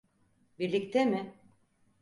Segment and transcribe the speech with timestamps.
[0.59, 1.33] Birlikte mi?